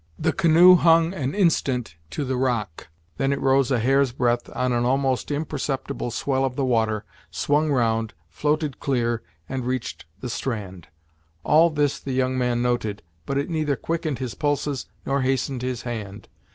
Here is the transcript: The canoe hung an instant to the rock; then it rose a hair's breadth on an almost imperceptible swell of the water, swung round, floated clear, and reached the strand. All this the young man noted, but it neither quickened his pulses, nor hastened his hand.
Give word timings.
The 0.17 0.33
canoe 0.33 0.77
hung 0.77 1.13
an 1.13 1.35
instant 1.35 1.95
to 2.09 2.25
the 2.25 2.35
rock; 2.35 2.87
then 3.17 3.31
it 3.31 3.39
rose 3.39 3.69
a 3.69 3.77
hair's 3.77 4.11
breadth 4.11 4.49
on 4.55 4.73
an 4.73 4.83
almost 4.83 5.29
imperceptible 5.29 6.09
swell 6.09 6.43
of 6.43 6.55
the 6.55 6.65
water, 6.65 7.05
swung 7.29 7.69
round, 7.71 8.15
floated 8.27 8.79
clear, 8.79 9.21
and 9.47 9.63
reached 9.63 10.05
the 10.19 10.27
strand. 10.31 10.87
All 11.43 11.69
this 11.69 11.99
the 11.99 12.13
young 12.13 12.35
man 12.35 12.63
noted, 12.63 13.03
but 13.27 13.37
it 13.37 13.51
neither 13.51 13.75
quickened 13.75 14.17
his 14.17 14.33
pulses, 14.33 14.87
nor 15.05 15.21
hastened 15.21 15.61
his 15.61 15.83
hand. 15.83 16.29